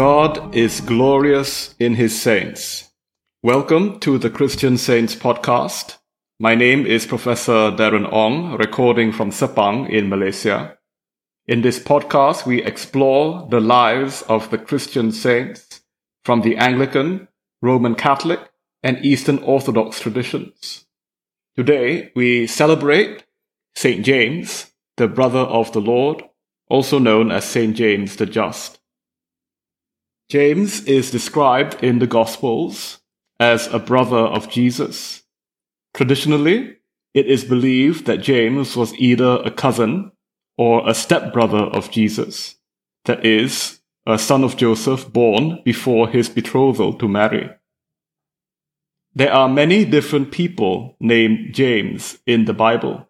God 0.00 0.54
is 0.54 0.80
glorious 0.80 1.74
in 1.78 1.96
his 1.96 2.18
saints. 2.18 2.90
Welcome 3.42 4.00
to 4.00 4.16
the 4.16 4.30
Christian 4.30 4.78
Saints 4.78 5.14
podcast. 5.14 5.98
My 6.38 6.54
name 6.54 6.86
is 6.86 7.04
Professor 7.04 7.70
Darren 7.70 8.10
Ong, 8.10 8.56
recording 8.56 9.12
from 9.12 9.30
Sepang 9.30 9.90
in 9.90 10.08
Malaysia. 10.08 10.78
In 11.46 11.60
this 11.60 11.78
podcast, 11.78 12.46
we 12.46 12.62
explore 12.62 13.46
the 13.50 13.60
lives 13.60 14.22
of 14.22 14.48
the 14.50 14.56
Christian 14.56 15.12
saints 15.12 15.82
from 16.24 16.40
the 16.40 16.56
Anglican, 16.56 17.28
Roman 17.60 17.94
Catholic, 17.94 18.40
and 18.82 19.04
Eastern 19.04 19.38
Orthodox 19.38 20.00
traditions. 20.00 20.86
Today, 21.56 22.12
we 22.14 22.46
celebrate 22.46 23.24
Saint 23.74 24.04
James, 24.04 24.70
the 24.96 25.08
brother 25.08 25.40
of 25.40 25.72
the 25.72 25.80
Lord, 25.80 26.22
also 26.68 26.98
known 26.98 27.32
as 27.32 27.44
Saint 27.44 27.76
James 27.76 28.16
the 28.16 28.26
Just. 28.26 28.78
James 30.28 30.84
is 30.84 31.10
described 31.10 31.82
in 31.82 31.98
the 31.98 32.06
Gospels 32.06 33.00
as 33.40 33.66
a 33.72 33.80
brother 33.80 34.16
of 34.16 34.48
Jesus. 34.48 35.24
Traditionally, 35.92 36.76
it 37.14 37.26
is 37.26 37.44
believed 37.44 38.06
that 38.06 38.18
James 38.18 38.76
was 38.76 38.94
either 38.94 39.42
a 39.44 39.50
cousin 39.50 40.12
or 40.56 40.88
a 40.88 40.94
stepbrother 40.94 41.64
of 41.64 41.90
Jesus, 41.90 42.56
that 43.06 43.26
is, 43.26 43.80
a 44.06 44.18
son 44.18 44.44
of 44.44 44.56
Joseph 44.56 45.12
born 45.12 45.60
before 45.64 46.08
his 46.08 46.28
betrothal 46.28 46.92
to 46.94 47.08
Mary. 47.08 47.50
There 49.14 49.32
are 49.32 49.48
many 49.48 49.84
different 49.84 50.30
people 50.30 50.96
named 51.00 51.54
James 51.54 52.18
in 52.26 52.44
the 52.44 52.54
Bible. 52.54 53.08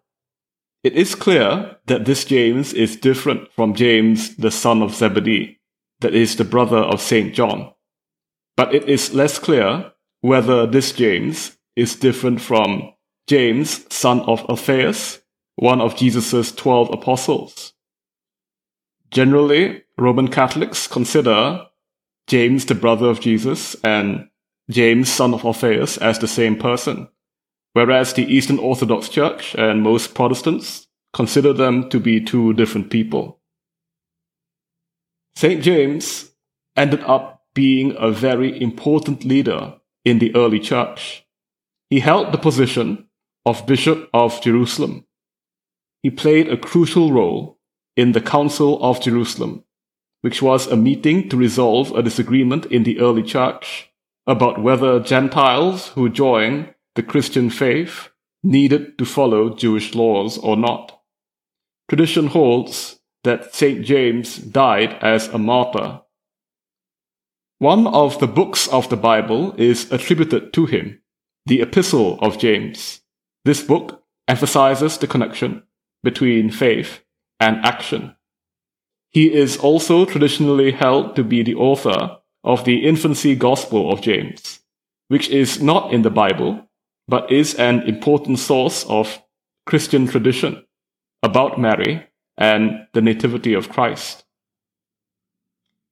It 0.83 0.93
is 0.93 1.13
clear 1.13 1.77
that 1.85 2.05
this 2.05 2.25
James 2.25 2.73
is 2.73 2.95
different 2.95 3.51
from 3.53 3.75
James, 3.75 4.35
the 4.35 4.51
son 4.51 4.81
of 4.81 4.95
Zebedee 4.95 5.61
that 6.01 6.13
is 6.13 6.35
the 6.35 6.43
brother 6.43 6.77
of 6.77 6.99
St. 6.99 7.33
John. 7.33 7.71
But 8.57 8.75
it 8.75 8.89
is 8.89 9.13
less 9.13 9.39
clear 9.39 9.93
whether 10.19 10.67
this 10.67 10.91
James 10.91 11.57
is 11.75 11.95
different 11.95 12.41
from 12.41 12.93
James, 13.27 13.85
son 13.93 14.21
of 14.21 14.45
Alphaeus, 14.49 15.21
one 15.55 15.79
of 15.79 15.95
Jesus' 15.95 16.51
twelve 16.51 16.89
apostles. 16.91 17.73
Generally, 19.11 19.83
Roman 19.97 20.27
Catholics 20.27 20.87
consider 20.87 21.65
James 22.27 22.65
the 22.65 22.75
brother 22.75 23.07
of 23.07 23.19
Jesus 23.19 23.75
and 23.83 24.27
James, 24.71 25.11
son 25.11 25.33
of 25.33 25.45
Alphaeus, 25.45 25.97
as 25.97 26.19
the 26.19 26.27
same 26.27 26.57
person, 26.57 27.07
whereas 27.73 28.13
the 28.13 28.25
Eastern 28.25 28.59
Orthodox 28.59 29.09
Church 29.09 29.55
and 29.55 29.81
most 29.81 30.15
Protestants 30.15 30.87
consider 31.13 31.53
them 31.53 31.89
to 31.89 31.99
be 31.99 32.21
two 32.21 32.53
different 32.53 32.89
people. 32.89 33.39
St. 35.35 35.61
James 35.61 36.31
ended 36.75 37.01
up 37.01 37.43
being 37.53 37.95
a 37.97 38.11
very 38.11 38.61
important 38.61 39.25
leader 39.25 39.75
in 40.05 40.19
the 40.19 40.33
early 40.35 40.59
church. 40.59 41.25
He 41.89 41.99
held 41.99 42.31
the 42.31 42.37
position 42.37 43.07
of 43.45 43.65
Bishop 43.65 44.09
of 44.13 44.41
Jerusalem. 44.41 45.05
He 46.03 46.09
played 46.09 46.47
a 46.47 46.57
crucial 46.57 47.11
role 47.11 47.59
in 47.97 48.13
the 48.13 48.21
Council 48.21 48.81
of 48.81 49.01
Jerusalem, 49.01 49.63
which 50.21 50.41
was 50.41 50.67
a 50.67 50.77
meeting 50.77 51.29
to 51.29 51.37
resolve 51.37 51.91
a 51.91 52.01
disagreement 52.01 52.65
in 52.67 52.83
the 52.83 52.99
early 52.99 53.23
church 53.23 53.90
about 54.27 54.61
whether 54.61 54.99
Gentiles 54.99 55.89
who 55.89 56.09
joined 56.09 56.73
the 56.95 57.03
Christian 57.03 57.49
faith 57.49 58.09
needed 58.43 58.97
to 58.97 59.05
follow 59.05 59.55
Jewish 59.55 59.95
laws 59.95 60.37
or 60.37 60.57
not. 60.57 61.01
Tradition 61.89 62.27
holds 62.27 62.99
that 63.23 63.53
St. 63.53 63.85
James 63.85 64.37
died 64.37 64.97
as 65.01 65.27
a 65.27 65.37
martyr. 65.37 66.01
One 67.59 67.85
of 67.87 68.19
the 68.19 68.27
books 68.27 68.67
of 68.69 68.89
the 68.89 68.97
Bible 68.97 69.53
is 69.57 69.91
attributed 69.91 70.53
to 70.53 70.65
him, 70.65 71.01
the 71.45 71.61
Epistle 71.61 72.17
of 72.19 72.39
James. 72.39 73.01
This 73.45 73.61
book 73.61 74.03
emphasizes 74.27 74.97
the 74.97 75.07
connection 75.07 75.63
between 76.03 76.49
faith 76.49 77.01
and 77.39 77.63
action. 77.63 78.15
He 79.09 79.31
is 79.31 79.57
also 79.57 80.05
traditionally 80.05 80.71
held 80.71 81.15
to 81.15 81.23
be 81.23 81.43
the 81.43 81.55
author 81.55 82.17
of 82.43 82.65
the 82.65 82.85
infancy 82.85 83.35
gospel 83.35 83.91
of 83.91 84.01
James, 84.01 84.59
which 85.07 85.29
is 85.29 85.61
not 85.61 85.93
in 85.93 86.01
the 86.01 86.09
Bible, 86.09 86.67
but 87.07 87.31
is 87.31 87.55
an 87.55 87.81
important 87.81 88.39
source 88.39 88.85
of 88.85 89.21
Christian 89.65 90.07
tradition 90.07 90.65
about 91.23 91.59
Mary 91.59 92.07
and 92.37 92.87
the 92.93 93.01
Nativity 93.01 93.53
of 93.53 93.69
Christ. 93.69 94.23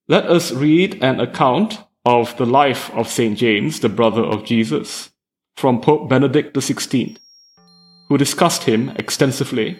Let 0.07 0.25
us 0.25 0.51
read 0.51 1.03
an 1.03 1.19
account 1.19 1.83
of 2.05 2.35
the 2.37 2.45
life 2.45 2.89
of 2.95 3.07
St. 3.07 3.37
James, 3.37 3.79
the 3.79 3.89
brother 3.89 4.23
of 4.23 4.43
Jesus, 4.43 5.11
from 5.55 5.81
Pope 5.81 6.09
Benedict 6.09 6.55
XVI, 6.55 7.17
who 8.07 8.17
discussed 8.17 8.63
him 8.63 8.89
extensively 8.97 9.79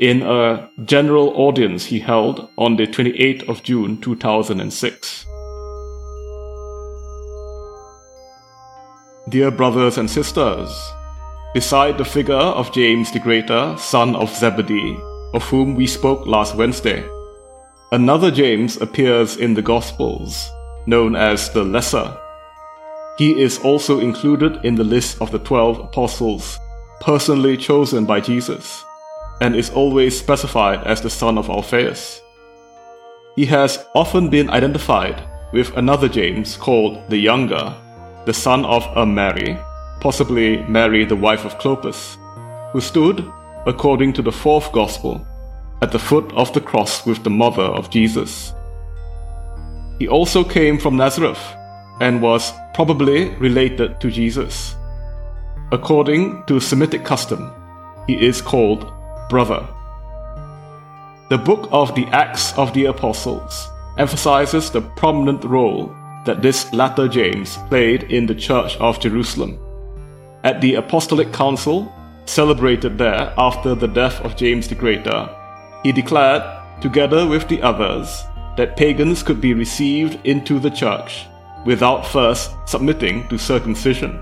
in 0.00 0.22
a 0.22 0.68
general 0.84 1.28
audience 1.36 1.86
he 1.86 2.00
held 2.00 2.48
on 2.56 2.76
the 2.76 2.86
28th 2.86 3.48
of 3.48 3.62
June 3.62 4.00
2006. 4.00 5.26
Dear 9.28 9.50
brothers 9.50 9.98
and 9.98 10.08
sisters, 10.08 10.70
beside 11.52 11.98
the 11.98 12.04
figure 12.04 12.34
of 12.34 12.72
James 12.72 13.12
the 13.12 13.18
Greater, 13.18 13.74
son 13.76 14.16
of 14.16 14.34
Zebedee, 14.34 14.96
of 15.34 15.44
whom 15.44 15.74
we 15.74 15.86
spoke 15.86 16.26
last 16.26 16.54
Wednesday. 16.54 17.04
Another 17.92 18.30
James 18.30 18.80
appears 18.80 19.36
in 19.36 19.52
the 19.52 19.60
Gospels, 19.60 20.48
known 20.86 21.14
as 21.14 21.50
the 21.50 21.62
Lesser. 21.62 22.16
He 23.18 23.38
is 23.38 23.58
also 23.58 24.00
included 24.00 24.64
in 24.64 24.76
the 24.76 24.84
list 24.84 25.20
of 25.20 25.30
the 25.30 25.40
twelve 25.40 25.78
apostles, 25.80 26.58
personally 27.00 27.56
chosen 27.56 28.06
by 28.06 28.20
Jesus, 28.20 28.82
and 29.42 29.54
is 29.54 29.68
always 29.68 30.18
specified 30.18 30.86
as 30.86 31.02
the 31.02 31.10
son 31.10 31.36
of 31.36 31.50
Alphaeus. 31.50 32.22
He 33.36 33.44
has 33.46 33.84
often 33.94 34.30
been 34.30 34.48
identified 34.48 35.20
with 35.52 35.76
another 35.76 36.08
James 36.08 36.56
called 36.56 37.10
the 37.10 37.18
Younger, 37.18 37.74
the 38.26 38.34
son 38.34 38.64
of 38.64 38.84
a 38.96 39.06
Mary, 39.06 39.58
possibly 40.00 40.62
Mary 40.64 41.04
the 41.04 41.16
wife 41.16 41.44
of 41.44 41.58
Clopas, 41.58 42.16
who 42.72 42.80
stood 42.80 43.24
according 43.66 44.12
to 44.14 44.22
the 44.22 44.32
fourth 44.32 44.70
Gospel, 44.72 45.26
at 45.82 45.92
the 45.92 45.98
foot 45.98 46.32
of 46.32 46.52
the 46.52 46.60
cross 46.60 47.06
with 47.06 47.22
the 47.22 47.30
mother 47.30 47.62
of 47.62 47.90
Jesus. 47.90 48.52
He 49.98 50.08
also 50.08 50.44
came 50.44 50.78
from 50.78 50.96
Nazareth 50.96 51.42
and 52.00 52.22
was 52.22 52.52
probably 52.74 53.30
related 53.36 54.00
to 54.00 54.10
Jesus. 54.10 54.74
According 55.72 56.44
to 56.46 56.60
Semitic 56.60 57.04
custom, 57.04 57.52
he 58.06 58.14
is 58.14 58.40
called 58.40 58.92
brother. 59.28 59.66
The 61.28 61.38
book 61.38 61.68
of 61.72 61.94
the 61.94 62.06
Acts 62.06 62.56
of 62.56 62.72
the 62.72 62.86
Apostles 62.86 63.68
emphasizes 63.98 64.70
the 64.70 64.80
prominent 64.80 65.44
role 65.44 65.94
that 66.24 66.42
this 66.42 66.72
latter 66.72 67.08
James 67.08 67.56
played 67.68 68.04
in 68.04 68.26
the 68.26 68.34
Church 68.34 68.76
of 68.76 69.00
Jerusalem. 69.00 69.58
At 70.44 70.60
the 70.60 70.76
Apostolic 70.76 71.32
Council, 71.32 71.92
celebrated 72.26 72.98
there 72.98 73.32
after 73.38 73.74
the 73.74 73.88
death 73.88 74.20
of 74.20 74.36
James 74.36 74.68
the 74.68 74.74
Greater, 74.74 75.28
he 75.82 75.92
declared, 75.92 76.42
together 76.80 77.26
with 77.26 77.48
the 77.48 77.62
others, 77.62 78.22
that 78.56 78.76
pagans 78.76 79.22
could 79.22 79.40
be 79.40 79.54
received 79.54 80.18
into 80.26 80.58
the 80.58 80.70
church 80.70 81.26
without 81.64 82.06
first 82.06 82.50
submitting 82.66 83.26
to 83.28 83.38
circumcision. 83.38 84.20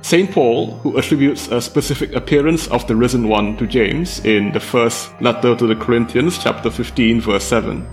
St. 0.00 0.30
Paul, 0.30 0.78
who 0.78 0.96
attributes 0.96 1.48
a 1.48 1.60
specific 1.60 2.14
appearance 2.14 2.68
of 2.68 2.86
the 2.86 2.94
risen 2.96 3.28
one 3.28 3.56
to 3.56 3.66
James 3.66 4.24
in 4.24 4.52
the 4.52 4.60
first 4.60 5.10
letter 5.20 5.56
to 5.56 5.66
the 5.66 5.74
Corinthians, 5.74 6.38
chapter 6.38 6.70
15, 6.70 7.20
verse 7.20 7.44
7, 7.44 7.86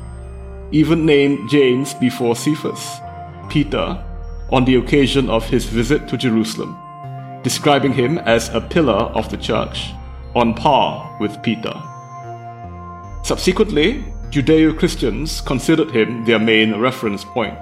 even 0.72 1.06
named 1.06 1.50
James 1.50 1.94
before 1.96 2.36
Cephas, 2.36 3.00
Peter, 3.50 4.04
on 4.52 4.66
the 4.66 4.76
occasion 4.76 5.30
of 5.30 5.50
his 5.50 5.66
visit 5.66 6.08
to 6.08 6.18
Jerusalem 6.18 6.78
describing 7.46 7.94
him 7.94 8.18
as 8.18 8.50
a 8.50 8.60
pillar 8.60 9.06
of 9.14 9.30
the 9.30 9.38
church, 9.38 9.94
on 10.34 10.56
par 10.56 11.16
with 11.20 11.44
Peter. 11.44 11.74
Subsequently, 13.24 14.04
Judeo 14.32 14.76
Christians 14.76 15.42
considered 15.42 15.92
him 15.92 16.26
their 16.26 16.40
main 16.40 16.76
reference 16.80 17.24
point. 17.24 17.60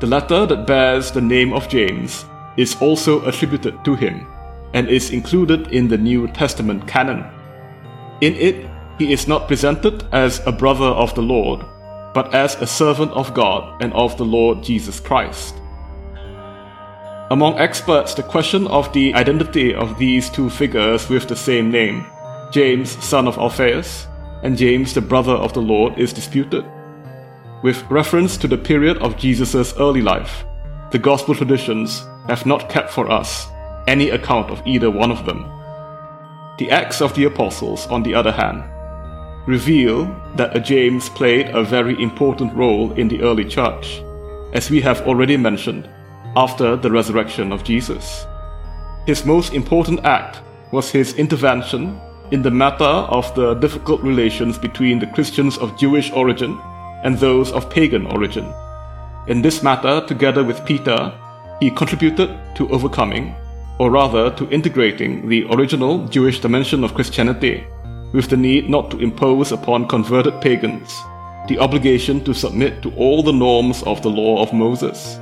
The 0.00 0.08
letter 0.08 0.44
that 0.46 0.66
bears 0.66 1.12
the 1.12 1.20
name 1.20 1.52
of 1.52 1.68
James 1.68 2.24
is 2.56 2.74
also 2.82 3.24
attributed 3.26 3.84
to 3.84 3.94
him 3.94 4.26
and 4.74 4.88
is 4.88 5.10
included 5.10 5.68
in 5.68 5.86
the 5.86 5.98
New 5.98 6.26
Testament 6.26 6.88
canon. 6.88 7.24
In 8.22 8.34
it, 8.34 8.68
he 8.98 9.12
is 9.12 9.28
not 9.28 9.46
presented 9.46 10.02
as 10.12 10.44
a 10.48 10.50
brother 10.50 10.90
of 11.04 11.14
the 11.14 11.22
Lord, 11.22 11.64
but 12.16 12.34
as 12.34 12.54
a 12.62 12.66
servant 12.66 13.12
of 13.12 13.34
God 13.34 13.82
and 13.82 13.92
of 13.92 14.16
the 14.16 14.24
Lord 14.24 14.62
Jesus 14.62 14.98
Christ. 15.00 15.54
Among 17.30 17.58
experts, 17.58 18.14
the 18.14 18.22
question 18.22 18.66
of 18.68 18.90
the 18.94 19.12
identity 19.12 19.74
of 19.74 19.98
these 19.98 20.30
two 20.30 20.48
figures 20.48 21.10
with 21.10 21.28
the 21.28 21.36
same 21.36 21.70
name, 21.70 22.06
James, 22.50 22.88
son 23.04 23.28
of 23.28 23.36
Alphaeus, 23.36 24.06
and 24.42 24.56
James, 24.56 24.94
the 24.94 25.02
brother 25.02 25.34
of 25.34 25.52
the 25.52 25.60
Lord, 25.60 25.98
is 25.98 26.14
disputed. 26.14 26.64
With 27.62 27.84
reference 27.90 28.38
to 28.38 28.48
the 28.48 28.56
period 28.56 28.96
of 29.02 29.18
Jesus' 29.18 29.74
early 29.78 30.00
life, 30.00 30.46
the 30.92 30.98
Gospel 30.98 31.34
traditions 31.34 32.06
have 32.28 32.46
not 32.46 32.70
kept 32.70 32.88
for 32.88 33.10
us 33.10 33.46
any 33.86 34.08
account 34.08 34.48
of 34.50 34.66
either 34.66 34.90
one 34.90 35.10
of 35.10 35.26
them. 35.26 35.42
The 36.56 36.70
Acts 36.70 37.02
of 37.02 37.14
the 37.14 37.24
Apostles, 37.24 37.86
on 37.88 38.02
the 38.02 38.14
other 38.14 38.32
hand, 38.32 38.64
reveal 39.46 40.04
that 40.34 40.64
James 40.64 41.08
played 41.08 41.48
a 41.50 41.62
very 41.62 42.00
important 42.02 42.52
role 42.54 42.92
in 42.92 43.08
the 43.08 43.22
early 43.22 43.44
church, 43.44 44.02
as 44.52 44.70
we 44.70 44.80
have 44.80 45.02
already 45.02 45.36
mentioned, 45.36 45.88
after 46.36 46.76
the 46.76 46.90
resurrection 46.90 47.52
of 47.52 47.64
Jesus. 47.64 48.26
His 49.06 49.24
most 49.24 49.54
important 49.54 50.04
act 50.04 50.40
was 50.72 50.90
his 50.90 51.14
intervention 51.14 51.98
in 52.32 52.42
the 52.42 52.50
matter 52.50 52.84
of 52.84 53.32
the 53.36 53.54
difficult 53.54 54.02
relations 54.02 54.58
between 54.58 54.98
the 54.98 55.06
Christians 55.06 55.56
of 55.58 55.78
Jewish 55.78 56.10
origin 56.10 56.58
and 57.04 57.16
those 57.16 57.52
of 57.52 57.70
pagan 57.70 58.06
origin. 58.06 58.52
In 59.28 59.42
this 59.42 59.62
matter, 59.62 60.04
together 60.06 60.42
with 60.42 60.64
Peter, 60.66 61.12
he 61.60 61.70
contributed 61.70 62.36
to 62.56 62.68
overcoming, 62.70 63.34
or 63.78 63.92
rather 63.92 64.30
to 64.32 64.50
integrating, 64.50 65.28
the 65.28 65.44
original 65.52 66.06
Jewish 66.08 66.40
dimension 66.40 66.82
of 66.82 66.94
Christianity 66.94 67.64
with 68.16 68.30
the 68.30 68.36
need 68.36 68.70
not 68.70 68.90
to 68.90 68.98
impose 68.98 69.52
upon 69.52 69.86
converted 69.86 70.40
pagans 70.40 71.04
the 71.48 71.58
obligation 71.58 72.24
to 72.24 72.32
submit 72.32 72.82
to 72.82 72.90
all 72.96 73.22
the 73.22 73.32
norms 73.32 73.82
of 73.82 74.00
the 74.02 74.08
law 74.08 74.42
of 74.42 74.52
Moses. 74.52 75.20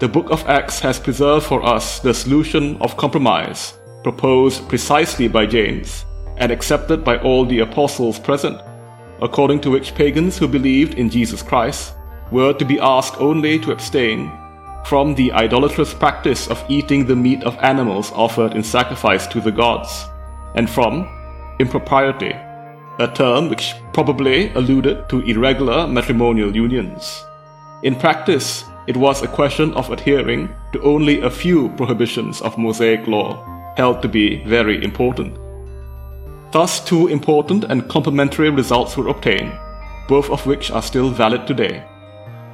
The 0.00 0.08
book 0.08 0.30
of 0.30 0.46
Acts 0.48 0.80
has 0.80 0.98
preserved 0.98 1.46
for 1.46 1.64
us 1.64 2.00
the 2.00 2.12
solution 2.12 2.76
of 2.82 2.96
compromise 2.96 3.74
proposed 4.02 4.68
precisely 4.68 5.28
by 5.28 5.46
James 5.46 6.04
and 6.38 6.50
accepted 6.52 7.04
by 7.04 7.18
all 7.18 7.46
the 7.46 7.60
apostles 7.60 8.18
present, 8.18 8.60
according 9.22 9.60
to 9.60 9.70
which 9.70 9.94
pagans 9.94 10.36
who 10.36 10.48
believed 10.48 10.94
in 10.94 11.08
Jesus 11.08 11.40
Christ 11.40 11.94
were 12.32 12.52
to 12.52 12.64
be 12.64 12.80
asked 12.80 13.20
only 13.20 13.58
to 13.60 13.72
abstain 13.72 14.30
from 14.84 15.14
the 15.14 15.32
idolatrous 15.32 15.94
practice 15.94 16.48
of 16.48 16.64
eating 16.68 17.06
the 17.06 17.16
meat 17.16 17.42
of 17.44 17.56
animals 17.58 18.10
offered 18.12 18.54
in 18.54 18.62
sacrifice 18.62 19.26
to 19.28 19.40
the 19.40 19.52
gods, 19.52 20.04
and 20.54 20.68
from 20.68 21.08
impropriety, 21.58 22.32
a 22.98 23.08
term 23.14 23.48
which 23.48 23.74
probably 23.92 24.52
alluded 24.54 25.08
to 25.08 25.20
irregular 25.22 25.86
matrimonial 25.86 26.54
unions. 26.54 27.24
In 27.82 27.94
practice, 27.94 28.64
it 28.86 28.96
was 28.96 29.22
a 29.22 29.28
question 29.28 29.72
of 29.74 29.90
adhering 29.90 30.48
to 30.72 30.82
only 30.82 31.20
a 31.20 31.30
few 31.30 31.68
prohibitions 31.70 32.40
of 32.40 32.58
Mosaic 32.58 33.06
law 33.06 33.44
held 33.76 34.02
to 34.02 34.08
be 34.08 34.42
very 34.44 34.82
important. 34.82 35.36
Thus, 36.50 36.80
two 36.84 37.08
important 37.08 37.64
and 37.64 37.88
complementary 37.88 38.50
results 38.50 38.96
were 38.96 39.08
obtained, 39.08 39.52
both 40.08 40.30
of 40.30 40.46
which 40.46 40.70
are 40.70 40.82
still 40.82 41.10
valid 41.10 41.46
today. 41.46 41.84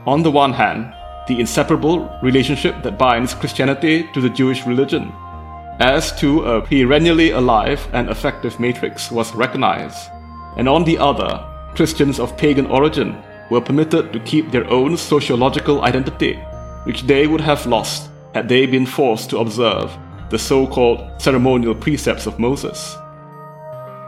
On 0.07 0.23
the 0.23 0.31
one 0.31 0.53
hand, 0.53 0.93
the 1.29 1.41
inseparable 1.41 2.11
relationship 2.23 2.83
that 2.83 2.99
binds 2.99 3.33
Christianity 3.33 4.07
to 4.13 4.21
the 4.21 4.29
Jewish 4.29 4.67
religion 4.67 5.13
as 5.81 6.19
to 6.21 6.45
a 6.45 6.63
perennially 6.63 7.31
alive 7.31 7.87
and 7.93 8.09
effective 8.09 8.61
matrix 8.61 9.11
was 9.11 9.35
recognized, 9.35 10.11
and 10.57 10.69
on 10.69 10.85
the 10.85 10.99
other, 10.99 11.45
Christians 11.75 12.21
of 12.21 12.37
pagan 12.37 12.67
origin 12.67 13.17
were 13.51 13.61
permitted 13.61 14.13
to 14.13 14.21
keep 14.21 14.51
their 14.51 14.69
own 14.71 14.97
sociological 14.97 15.83
identity, 15.83 16.35
which 16.85 17.03
they 17.03 17.27
would 17.27 17.41
have 17.41 17.67
lost 17.67 18.11
had 18.35 18.49
they 18.49 18.67
been 18.67 18.87
forced 18.87 19.31
to 19.31 19.39
observe 19.39 19.91
the 20.31 20.39
so 20.39 20.67
called 20.67 21.21
ceremonial 21.21 21.75
precepts 21.75 22.27
of 22.27 22.39
Moses. 22.39 22.97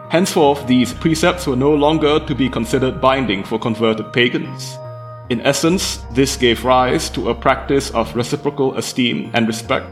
Henceforth, 0.09 0.67
these 0.67 0.95
precepts 0.95 1.47
were 1.47 1.57
no 1.57 1.75
longer 1.75 2.21
to 2.21 2.35
be 2.35 2.49
considered 2.49 3.01
binding 3.01 3.43
for 3.43 3.59
converted 3.59 4.13
pagans. 4.13 4.79
In 5.31 5.41
essence, 5.41 6.05
this 6.13 6.37
gave 6.37 6.65
rise 6.65 7.11
to 7.11 7.31
a 7.31 7.35
practice 7.35 7.91
of 7.91 8.15
reciprocal 8.15 8.77
esteem 8.77 9.31
and 9.35 9.49
respect 9.49 9.89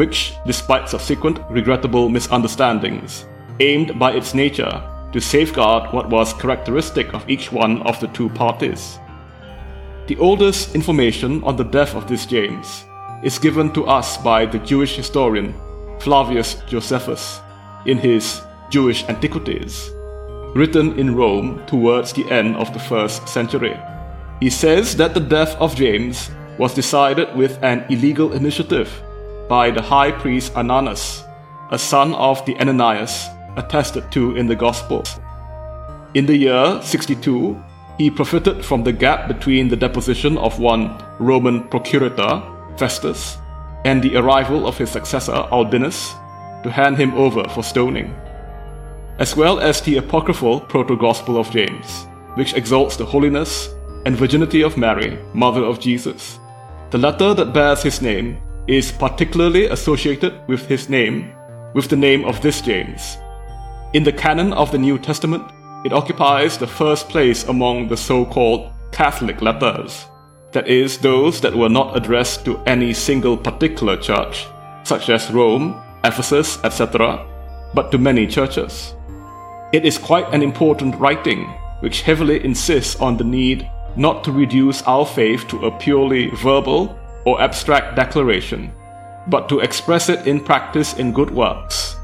which, 0.00 0.32
despite 0.46 0.88
subsequent 0.88 1.38
regrettable 1.50 2.08
misunderstandings, 2.08 3.26
aimed 3.60 3.98
by 3.98 4.10
its 4.10 4.32
nature 4.32 4.82
to 5.12 5.20
safeguard 5.20 5.92
what 5.92 6.08
was 6.08 6.32
characteristic 6.32 7.12
of 7.12 7.28
each 7.28 7.52
one 7.52 7.82
of 7.82 8.00
the 8.00 8.06
two 8.08 8.30
parties. 8.30 8.98
The 10.06 10.16
oldest 10.16 10.74
information 10.74 11.44
on 11.44 11.56
the 11.56 11.68
death 11.76 11.94
of 11.94 12.08
this 12.08 12.24
James 12.24 12.86
is 13.22 13.38
given 13.38 13.74
to 13.74 13.84
us 13.84 14.16
by 14.16 14.46
the 14.46 14.60
Jewish 14.60 14.96
historian 14.96 15.52
Flavius 16.00 16.54
Josephus 16.66 17.42
in 17.84 17.98
his 17.98 18.40
Jewish 18.70 19.04
Antiquities, 19.04 19.90
written 20.54 20.98
in 20.98 21.14
Rome 21.14 21.60
towards 21.66 22.14
the 22.14 22.24
end 22.30 22.56
of 22.56 22.72
the 22.72 22.80
first 22.80 23.28
century. 23.28 23.76
He 24.40 24.48
says 24.48 24.96
that 24.96 25.12
the 25.12 25.20
death 25.36 25.56
of 25.56 25.76
James 25.76 26.30
was 26.56 26.72
decided 26.72 27.36
with 27.36 27.62
an 27.62 27.84
illegal 27.90 28.32
initiative 28.32 28.88
by 29.50 29.68
the 29.68 29.82
high 29.82 30.12
priest 30.12 30.54
Ananus, 30.54 31.26
a 31.72 31.78
son 31.78 32.14
of 32.14 32.46
the 32.46 32.56
Ananias, 32.60 33.26
attested 33.56 34.04
to 34.12 34.36
in 34.36 34.46
the 34.46 34.54
Gospels. 34.54 35.18
In 36.14 36.24
the 36.24 36.36
year 36.36 36.80
62, 36.80 37.60
he 37.98 38.12
profited 38.12 38.64
from 38.64 38.84
the 38.84 38.92
gap 38.92 39.26
between 39.26 39.66
the 39.66 39.76
deposition 39.76 40.38
of 40.38 40.60
one 40.60 40.96
Roman 41.18 41.64
procurator, 41.68 42.40
Festus, 42.76 43.38
and 43.84 44.00
the 44.00 44.16
arrival 44.16 44.68
of 44.68 44.78
his 44.78 44.88
successor, 44.90 45.48
Albinus, 45.50 46.12
to 46.62 46.70
hand 46.70 46.96
him 46.96 47.12
over 47.14 47.42
for 47.48 47.64
stoning, 47.64 48.14
as 49.18 49.34
well 49.34 49.58
as 49.58 49.80
the 49.80 49.96
apocryphal 49.96 50.60
Proto 50.60 50.96
Gospel 50.96 51.36
of 51.36 51.50
James, 51.50 52.06
which 52.36 52.54
exalts 52.54 52.96
the 52.96 53.04
holiness 53.04 53.68
and 54.06 54.16
virginity 54.16 54.62
of 54.62 54.76
Mary, 54.76 55.18
mother 55.34 55.64
of 55.64 55.80
Jesus. 55.80 56.38
The 56.90 56.98
letter 56.98 57.34
that 57.34 57.52
bears 57.52 57.82
his 57.82 58.00
name 58.00 58.38
is 58.66 58.92
particularly 58.92 59.66
associated 59.66 60.34
with 60.46 60.66
his 60.66 60.88
name, 60.88 61.32
with 61.74 61.88
the 61.88 61.96
name 61.96 62.24
of 62.24 62.40
this 62.40 62.60
James. 62.60 63.18
In 63.92 64.04
the 64.04 64.12
canon 64.12 64.52
of 64.52 64.70
the 64.70 64.78
New 64.78 64.98
Testament, 64.98 65.44
it 65.84 65.92
occupies 65.92 66.58
the 66.58 66.66
first 66.66 67.08
place 67.08 67.44
among 67.44 67.88
the 67.88 67.96
so 67.96 68.24
called 68.24 68.70
Catholic 68.92 69.40
letters, 69.40 70.06
that 70.52 70.68
is, 70.68 70.98
those 70.98 71.40
that 71.40 71.56
were 71.56 71.68
not 71.68 71.96
addressed 71.96 72.44
to 72.44 72.58
any 72.66 72.92
single 72.92 73.36
particular 73.36 73.96
church, 73.96 74.46
such 74.84 75.08
as 75.08 75.30
Rome, 75.30 75.80
Ephesus, 76.04 76.62
etc., 76.64 77.26
but 77.74 77.90
to 77.90 77.98
many 77.98 78.26
churches. 78.26 78.94
It 79.72 79.86
is 79.86 79.98
quite 79.98 80.32
an 80.34 80.42
important 80.42 80.96
writing, 80.96 81.44
which 81.80 82.02
heavily 82.02 82.44
insists 82.44 83.00
on 83.00 83.16
the 83.16 83.24
need 83.24 83.70
not 83.96 84.22
to 84.24 84.32
reduce 84.32 84.82
our 84.82 85.06
faith 85.06 85.46
to 85.48 85.66
a 85.66 85.78
purely 85.78 86.28
verbal 86.30 86.98
or 87.24 87.40
abstract 87.40 87.96
declaration, 87.96 88.72
but 89.26 89.48
to 89.48 89.60
express 89.60 90.08
it 90.08 90.26
in 90.26 90.42
practice 90.42 90.94
in 90.94 91.12
good 91.12 91.30
works. 91.30 91.96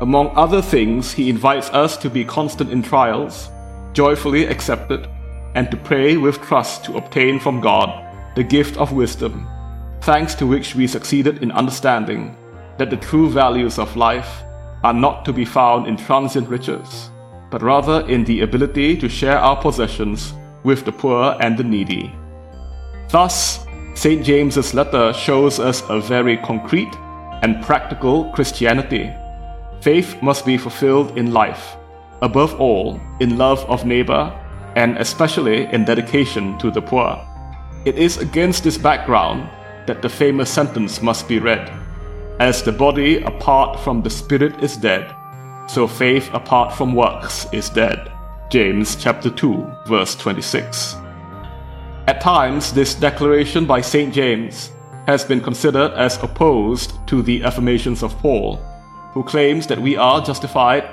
Among 0.00 0.30
other 0.36 0.60
things, 0.60 1.12
he 1.12 1.30
invites 1.30 1.70
us 1.70 1.96
to 1.98 2.10
be 2.10 2.24
constant 2.24 2.70
in 2.70 2.82
trials, 2.82 3.48
joyfully 3.92 4.46
accepted, 4.46 5.08
and 5.54 5.70
to 5.70 5.76
pray 5.76 6.16
with 6.16 6.40
trust 6.42 6.84
to 6.84 6.96
obtain 6.96 7.38
from 7.38 7.60
God 7.60 7.88
the 8.34 8.42
gift 8.42 8.76
of 8.76 8.92
wisdom, 8.92 9.46
thanks 10.00 10.34
to 10.34 10.46
which 10.46 10.74
we 10.74 10.86
succeeded 10.86 11.42
in 11.42 11.52
understanding 11.52 12.36
that 12.78 12.90
the 12.90 12.96
true 12.96 13.30
values 13.30 13.78
of 13.78 13.96
life 13.96 14.42
are 14.82 14.92
not 14.92 15.24
to 15.24 15.32
be 15.32 15.44
found 15.44 15.86
in 15.86 15.96
transient 15.96 16.48
riches, 16.48 17.10
but 17.50 17.62
rather 17.62 18.06
in 18.08 18.24
the 18.24 18.40
ability 18.40 18.96
to 18.96 19.08
share 19.08 19.38
our 19.38 19.56
possessions 19.56 20.34
with 20.64 20.84
the 20.84 20.92
poor 20.92 21.36
and 21.40 21.56
the 21.56 21.64
needy. 21.64 22.12
Thus, 23.10 23.63
St. 23.94 24.24
James's 24.24 24.74
letter 24.74 25.12
shows 25.12 25.60
us 25.60 25.82
a 25.88 26.00
very 26.00 26.36
concrete 26.38 26.92
and 27.42 27.62
practical 27.62 28.30
Christianity. 28.32 29.14
Faith 29.80 30.20
must 30.20 30.44
be 30.44 30.58
fulfilled 30.58 31.16
in 31.16 31.32
life, 31.32 31.76
above 32.20 32.60
all, 32.60 33.00
in 33.20 33.38
love 33.38 33.64
of 33.66 33.86
neighbor, 33.86 34.32
and 34.76 34.98
especially 34.98 35.66
in 35.72 35.84
dedication 35.84 36.58
to 36.58 36.70
the 36.70 36.82
poor. 36.82 37.24
It 37.84 37.96
is 37.96 38.18
against 38.18 38.64
this 38.64 38.78
background 38.78 39.48
that 39.86 40.02
the 40.02 40.08
famous 40.08 40.50
sentence 40.50 41.02
must 41.02 41.28
be 41.28 41.38
read 41.38 41.70
As 42.40 42.62
the 42.62 42.72
body 42.72 43.22
apart 43.22 43.78
from 43.78 44.02
the 44.02 44.10
spirit 44.10 44.60
is 44.62 44.76
dead, 44.76 45.14
so 45.68 45.86
faith 45.86 46.28
apart 46.32 46.72
from 46.72 46.94
works 46.94 47.46
is 47.52 47.70
dead. 47.70 48.10
James 48.50 48.96
chapter 48.96 49.30
2 49.30 49.70
verse 49.86 50.16
26. 50.16 51.03
At 52.06 52.20
times, 52.20 52.72
this 52.72 52.94
declaration 52.94 53.66
by 53.66 53.80
St. 53.80 54.12
James 54.12 54.72
has 55.06 55.24
been 55.24 55.40
considered 55.40 55.92
as 55.92 56.22
opposed 56.22 56.94
to 57.08 57.22
the 57.22 57.42
affirmations 57.42 58.02
of 58.02 58.16
Paul, 58.18 58.56
who 59.12 59.22
claims 59.22 59.66
that 59.66 59.80
we 59.80 59.96
are 59.96 60.24
justified 60.24 60.84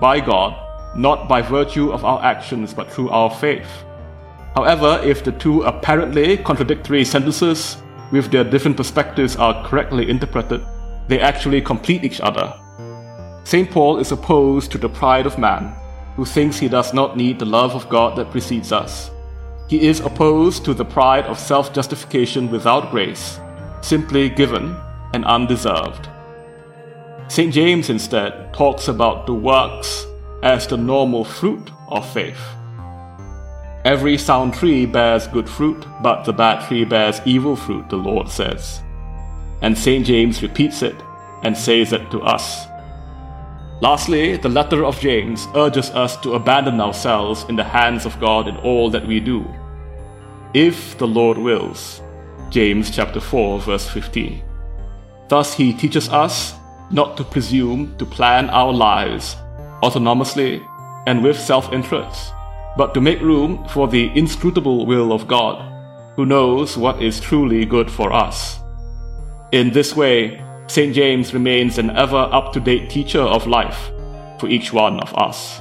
by 0.00 0.20
God 0.20 0.54
not 0.94 1.28
by 1.28 1.42
virtue 1.42 1.92
of 1.92 2.04
our 2.04 2.22
actions 2.22 2.74
but 2.74 2.90
through 2.90 3.10
our 3.10 3.30
faith. 3.30 3.84
However, 4.54 5.00
if 5.04 5.22
the 5.22 5.32
two 5.32 5.62
apparently 5.62 6.36
contradictory 6.36 7.04
sentences 7.04 7.76
with 8.10 8.30
their 8.30 8.44
different 8.44 8.76
perspectives, 8.76 9.36
are 9.36 9.64
correctly 9.64 10.10
interpreted, 10.10 10.66
they 11.06 11.20
actually 11.20 11.60
complete 11.60 12.02
each 12.02 12.20
other. 12.20 12.52
St. 13.44 13.70
Paul 13.70 13.98
is 13.98 14.10
opposed 14.10 14.72
to 14.72 14.78
the 14.78 14.88
pride 14.88 15.26
of 15.26 15.38
man, 15.38 15.74
who 16.16 16.24
thinks 16.24 16.58
he 16.58 16.68
does 16.68 16.92
not 16.92 17.16
need 17.16 17.38
the 17.38 17.44
love 17.44 17.76
of 17.76 17.88
God 17.88 18.16
that 18.18 18.32
precedes 18.32 18.72
us. 18.72 19.12
He 19.70 19.86
is 19.86 20.00
opposed 20.00 20.64
to 20.64 20.74
the 20.74 20.84
pride 20.84 21.26
of 21.26 21.38
self 21.38 21.72
justification 21.72 22.50
without 22.50 22.90
grace, 22.90 23.38
simply 23.82 24.28
given 24.28 24.76
and 25.14 25.24
undeserved. 25.24 26.08
St. 27.28 27.54
James 27.54 27.88
instead 27.88 28.52
talks 28.52 28.88
about 28.88 29.28
the 29.28 29.34
works 29.34 30.06
as 30.42 30.66
the 30.66 30.76
normal 30.76 31.24
fruit 31.24 31.70
of 31.86 32.12
faith. 32.12 32.40
Every 33.84 34.18
sound 34.18 34.54
tree 34.54 34.86
bears 34.86 35.28
good 35.28 35.48
fruit, 35.48 35.86
but 36.02 36.24
the 36.24 36.32
bad 36.32 36.66
tree 36.66 36.84
bears 36.84 37.20
evil 37.24 37.54
fruit, 37.54 37.88
the 37.90 37.96
Lord 37.96 38.28
says. 38.28 38.82
And 39.62 39.78
St. 39.78 40.04
James 40.04 40.42
repeats 40.42 40.82
it 40.82 40.96
and 41.44 41.56
says 41.56 41.92
it 41.92 42.10
to 42.10 42.22
us. 42.22 42.66
Lastly, 43.80 44.36
the 44.36 44.48
letter 44.48 44.84
of 44.84 44.98
James 44.98 45.46
urges 45.54 45.90
us 45.90 46.16
to 46.22 46.34
abandon 46.34 46.80
ourselves 46.80 47.44
in 47.48 47.54
the 47.54 47.62
hands 47.62 48.04
of 48.04 48.18
God 48.18 48.48
in 48.48 48.56
all 48.56 48.90
that 48.90 49.06
we 49.06 49.20
do. 49.20 49.46
If 50.52 50.98
the 50.98 51.06
Lord 51.06 51.38
wills. 51.38 52.02
James 52.50 52.90
chapter 52.90 53.20
4 53.20 53.60
verse 53.60 53.88
15. 53.88 54.42
Thus 55.28 55.54
he 55.54 55.72
teaches 55.72 56.08
us 56.08 56.54
not 56.90 57.16
to 57.16 57.22
presume 57.22 57.96
to 57.98 58.04
plan 58.04 58.50
our 58.50 58.72
lives 58.72 59.36
autonomously 59.80 60.60
and 61.06 61.22
with 61.22 61.38
self 61.38 61.72
interest, 61.72 62.32
but 62.76 62.94
to 62.94 63.00
make 63.00 63.20
room 63.20 63.64
for 63.68 63.86
the 63.86 64.10
inscrutable 64.18 64.86
will 64.86 65.12
of 65.12 65.28
God, 65.28 65.62
who 66.16 66.26
knows 66.26 66.76
what 66.76 67.00
is 67.00 67.20
truly 67.20 67.64
good 67.64 67.88
for 67.88 68.12
us. 68.12 68.58
In 69.52 69.70
this 69.70 69.94
way, 69.94 70.42
St. 70.66 70.92
James 70.92 71.32
remains 71.32 71.78
an 71.78 71.90
ever 71.90 72.28
up 72.32 72.52
to 72.54 72.60
date 72.60 72.90
teacher 72.90 73.22
of 73.22 73.46
life 73.46 73.92
for 74.40 74.48
each 74.48 74.72
one 74.72 74.98
of 74.98 75.14
us. 75.14 75.60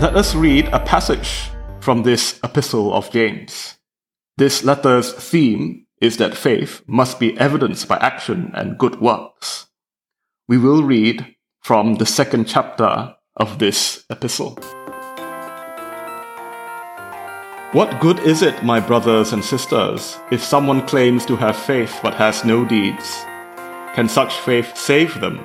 Let 0.00 0.16
us 0.16 0.34
read 0.34 0.66
a 0.68 0.80
passage 0.80 1.50
from 1.80 2.04
this 2.04 2.40
epistle 2.42 2.94
of 2.94 3.10
James. 3.10 3.76
This 4.38 4.64
letter's 4.64 5.12
theme 5.12 5.84
is 6.00 6.16
that 6.16 6.34
faith 6.34 6.80
must 6.86 7.20
be 7.20 7.38
evidenced 7.38 7.86
by 7.86 7.98
action 7.98 8.50
and 8.54 8.78
good 8.78 8.98
works. 9.02 9.66
We 10.48 10.56
will 10.56 10.82
read 10.82 11.36
from 11.60 11.96
the 11.96 12.06
second 12.06 12.46
chapter 12.46 13.14
of 13.36 13.58
this 13.58 14.06
epistle. 14.08 14.54
What 17.72 18.00
good 18.00 18.20
is 18.20 18.40
it, 18.40 18.64
my 18.64 18.80
brothers 18.80 19.34
and 19.34 19.44
sisters, 19.44 20.16
if 20.30 20.42
someone 20.42 20.86
claims 20.86 21.26
to 21.26 21.36
have 21.36 21.56
faith 21.56 22.00
but 22.02 22.14
has 22.14 22.42
no 22.42 22.64
deeds? 22.64 23.22
Can 23.94 24.08
such 24.08 24.32
faith 24.32 24.74
save 24.78 25.20
them? 25.20 25.44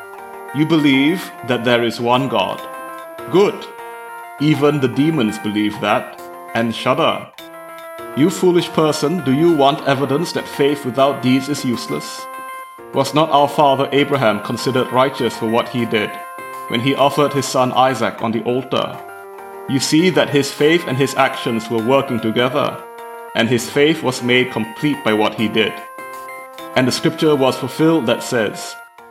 You 0.53 0.65
believe 0.65 1.31
that 1.47 1.63
there 1.63 1.81
is 1.81 2.01
one 2.01 2.27
God. 2.27 2.59
Good. 3.31 3.55
Even 4.41 4.81
the 4.81 4.89
demons 4.89 5.39
believe 5.39 5.79
that 5.79 6.19
and 6.53 6.75
shudder. 6.75 7.31
You 8.17 8.29
foolish 8.29 8.67
person, 8.67 9.23
do 9.23 9.31
you 9.31 9.53
want 9.53 9.87
evidence 9.87 10.33
that 10.33 10.45
faith 10.45 10.83
without 10.83 11.21
deeds 11.21 11.47
is 11.47 11.63
useless? 11.63 12.21
Was 12.93 13.13
not 13.13 13.29
our 13.29 13.47
father 13.47 13.87
Abraham 13.93 14.43
considered 14.43 14.91
righteous 14.91 15.37
for 15.37 15.49
what 15.49 15.69
he 15.69 15.85
did 15.85 16.11
when 16.67 16.81
he 16.81 16.95
offered 16.95 17.31
his 17.31 17.45
son 17.45 17.71
Isaac 17.71 18.21
on 18.21 18.33
the 18.33 18.43
altar? 18.43 18.99
You 19.69 19.79
see 19.79 20.09
that 20.09 20.31
his 20.31 20.51
faith 20.51 20.83
and 20.85 20.97
his 20.97 21.15
actions 21.15 21.69
were 21.69 21.81
working 21.81 22.19
together, 22.19 22.77
and 23.35 23.47
his 23.47 23.69
faith 23.69 24.03
was 24.03 24.21
made 24.21 24.51
complete 24.51 25.01
by 25.05 25.13
what 25.13 25.35
he 25.35 25.47
did. 25.47 25.71
And 26.75 26.85
the 26.85 26.91
scripture 26.91 27.37
was 27.37 27.55
fulfilled 27.55 28.05
that 28.07 28.21
says, 28.21 28.75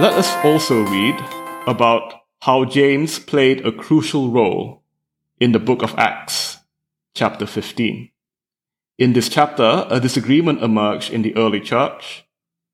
Let 0.00 0.14
us 0.14 0.34
also 0.44 0.82
read 0.82 1.14
about 1.68 2.14
how 2.40 2.64
James 2.64 3.20
played 3.20 3.64
a 3.64 3.70
crucial 3.70 4.28
role 4.28 4.82
in 5.38 5.52
the 5.52 5.60
book 5.60 5.84
of 5.84 5.94
Acts, 5.96 6.58
chapter 7.14 7.46
15. 7.46 8.10
In 8.98 9.12
this 9.12 9.28
chapter, 9.28 9.86
a 9.88 10.00
disagreement 10.00 10.64
emerged 10.64 11.12
in 11.12 11.22
the 11.22 11.36
early 11.36 11.60
church. 11.60 12.26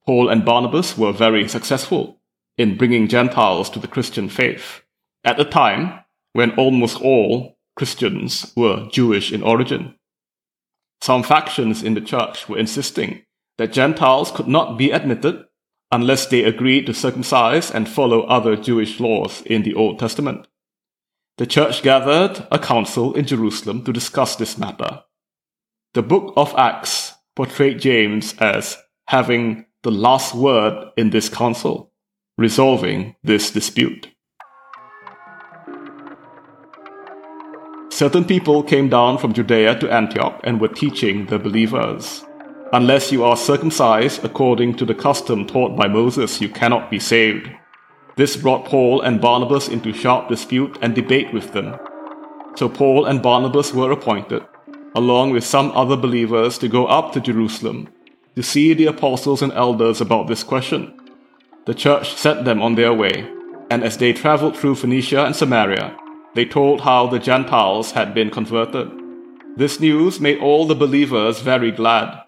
Paul 0.07 0.31
and 0.31 0.47
Barnabas 0.47 0.97
were 0.97 1.13
very 1.13 1.47
successful 1.47 2.23
in 2.57 2.79
bringing 2.79 3.07
Gentiles 3.07 3.69
to 3.71 3.79
the 3.79 3.87
Christian 3.87 4.31
faith 4.31 4.81
at 5.23 5.39
a 5.39 5.45
time 5.45 6.01
when 6.33 6.53
almost 6.53 7.03
all 7.03 7.59
Christians 7.77 8.51
were 8.57 8.89
Jewish 8.91 9.31
in 9.31 9.43
origin. 9.43 9.95
Some 11.03 11.23
factions 11.23 11.83
in 11.83 11.93
the 11.93 12.01
church 12.01 12.49
were 12.49 12.59
insisting 12.59 13.27
that 13.59 13.75
Gentiles 13.75 14.31
could 14.31 14.49
not 14.49 14.79
be 14.79 14.91
admitted 14.91 15.45
unless 15.93 16.27
they 16.27 16.45
agreed 16.45 16.87
to 16.87 16.95
circumcise 16.95 17.71
and 17.71 17.89
follow 17.89 18.23
other 18.23 18.57
Jewish 18.57 19.01
laws 19.01 19.43
in 19.43 19.63
the 19.63 19.75
Old 19.75 19.99
Testament. 19.99 20.47
The 21.39 21.47
church 21.47 21.83
gathered 21.83 22.47
a 22.53 22.59
council 22.59 23.15
in 23.15 23.27
Jerusalem 23.27 23.85
to 23.85 23.93
discuss 23.93 24.37
this 24.37 24.59
matter. 24.59 25.03
The 25.95 26.03
book 26.03 26.33
of 26.37 26.55
Acts 26.57 27.15
portrayed 27.35 27.81
James 27.81 28.35
as 28.39 28.77
having 29.09 29.67
the 29.83 29.91
last 29.91 30.35
word 30.35 30.91
in 30.97 31.11
this 31.11 31.29
council, 31.29 31.93
resolving 32.37 33.17
this 33.25 33.51
dispute. 33.51 34.09
Certain 37.91 38.25
people 38.25 38.63
came 38.63 38.89
down 38.89 39.19
from 39.19 39.33
Judea 39.33 39.79
to 39.81 39.93
Antioch 39.93 40.41
and 40.45 40.61
were 40.61 40.69
teaching 40.69 41.27
the 41.27 41.39
believers. 41.39 42.25
Unless 42.73 43.11
you 43.11 43.25
are 43.25 43.37
circumcised 43.37 44.25
according 44.25 44.77
to 44.77 44.85
the 44.85 44.95
custom 44.95 45.45
taught 45.45 45.77
by 45.77 45.89
Moses, 45.89 46.41
you 46.41 46.49
cannot 46.49 46.89
be 46.89 47.01
saved. 47.01 47.51
This 48.15 48.37
brought 48.37 48.65
Paul 48.65 49.01
and 49.01 49.21
Barnabas 49.21 49.67
into 49.67 49.93
sharp 49.93 50.29
dispute 50.29 50.79
and 50.81 50.95
debate 50.95 51.33
with 51.33 51.53
them. 51.53 51.77
So 52.55 52.69
Paul 52.69 53.07
and 53.07 53.21
Barnabas 53.21 53.75
were 53.75 53.91
appointed, 53.91 54.45
along 54.95 55.33
with 55.33 55.43
some 55.43 55.73
other 55.73 55.97
believers, 55.97 56.59
to 56.59 56.69
go 56.69 56.87
up 56.87 57.13
to 57.13 57.21
Jerusalem 57.21 57.89
to 58.37 58.43
see 58.43 58.73
the 58.73 58.87
apostles 58.87 59.43
and 59.43 59.53
elders 59.55 60.01
about 60.01 60.29
this 60.29 60.45
question. 60.45 60.95
The 61.67 61.75
church 61.75 62.15
sent 62.15 62.45
them 62.45 62.63
on 62.63 62.77
their 62.77 62.95
way, 62.95 63.29
and 63.69 63.83
as 63.83 63.97
they 63.97 64.13
traveled 64.13 64.57
through 64.57 64.77
Phoenicia 64.77 65.25
and 65.25 65.35
Samaria, 65.35 65.97
they 66.37 66.45
told 66.45 66.83
how 66.83 67.09
the 67.09 67.19
Gentiles 67.19 67.91
had 67.91 68.15
been 68.15 68.31
converted. 68.31 68.89
This 69.57 69.81
news 69.81 70.21
made 70.21 70.39
all 70.39 70.69
the 70.69 70.77
believers 70.77 71.41
very 71.41 71.73
glad 71.73 72.20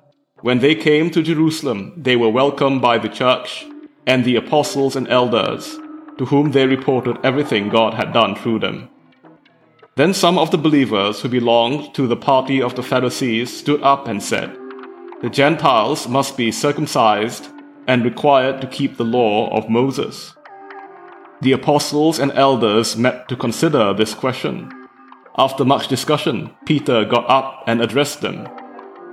when 0.43 0.59
they 0.59 0.75
came 0.75 1.09
to 1.11 1.23
Jerusalem, 1.23 1.93
they 1.97 2.17
were 2.17 2.29
welcomed 2.29 2.83
by 2.83 2.99
the 2.99 3.09
church 3.09 3.65
and 4.07 4.25
the 4.25 4.35
apostles 4.35 4.97
and 4.97 5.09
elders, 5.09 5.79
to 6.19 6.25
whom 6.27 6.51
they 6.51 6.67
reported 6.67 7.17
everything 7.25 7.69
God 7.69 7.95
had 7.95 8.13
done 8.13 8.35
through 8.35 8.59
them. 8.59 8.89
Then 9.95 10.13
some 10.13 10.39
of 10.39 10.51
the 10.51 10.59
believers 10.59 11.21
who 11.21 11.29
belonged 11.29 11.95
to 11.95 12.09
the 12.09 12.17
party 12.17 12.61
of 12.61 12.75
the 12.75 12.83
Pharisees 12.83 13.57
stood 13.57 13.83
up 13.83 14.09
and 14.09 14.21
said, 14.21 14.57
The 15.21 15.31
Gentiles 15.31 16.09
must 16.09 16.37
be 16.37 16.51
circumcised 16.51 17.49
and 17.87 18.05
required 18.05 18.61
to 18.61 18.67
keep 18.67 18.97
the 18.97 19.05
law 19.05 19.49
of 19.57 19.69
Moses. 19.69 20.35
The 21.41 21.53
apostles 21.53 22.19
and 22.19 22.33
elders 22.33 22.97
met 22.97 23.29
to 23.29 23.37
consider 23.37 23.93
this 23.95 24.15
question. 24.15 24.73
After 25.39 25.65
much 25.65 25.87
discussion, 25.87 26.55
Peter 26.67 27.05
got 27.05 27.29
up 27.31 27.63
and 27.69 27.81
addressed 27.81 28.23
them. 28.23 28.49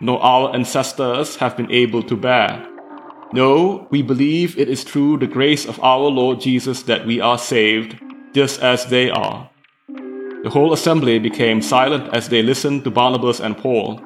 nor 0.00 0.22
our 0.22 0.54
ancestors 0.54 1.36
have 1.36 1.56
been 1.56 1.70
able 1.70 2.02
to 2.02 2.16
bear? 2.16 2.66
No, 3.32 3.86
we 3.90 4.02
believe 4.02 4.58
it 4.58 4.68
is 4.68 4.84
through 4.84 5.18
the 5.18 5.26
grace 5.26 5.66
of 5.66 5.80
our 5.82 6.08
Lord 6.08 6.40
Jesus 6.40 6.82
that 6.84 7.04
we 7.04 7.20
are 7.20 7.38
saved, 7.38 7.98
just 8.32 8.62
as 8.62 8.86
they 8.86 9.10
are. 9.10 9.50
The 10.44 10.50
whole 10.50 10.72
assembly 10.72 11.18
became 11.18 11.62
silent 11.62 12.14
as 12.14 12.28
they 12.28 12.42
listened 12.42 12.84
to 12.84 12.90
Barnabas 12.90 13.40
and 13.40 13.56
Paul, 13.56 14.00